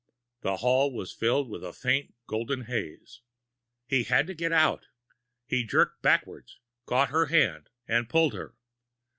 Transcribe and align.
The 0.41 0.57
hall 0.57 0.91
was 0.91 1.13
filled 1.13 1.47
with 1.47 1.63
a 1.63 1.73
faint 1.73 2.15
golden 2.25 2.61
haze! 2.63 3.21
He 3.85 4.01
had 4.05 4.25
to 4.25 4.33
get 4.33 4.51
out! 4.51 4.87
He 5.45 5.63
jerked 5.63 6.01
backwards, 6.01 6.57
caught 6.87 7.09
her 7.11 7.27
hand, 7.27 7.69
and 7.87 8.09
pulled 8.09 8.33
her. 8.33 8.55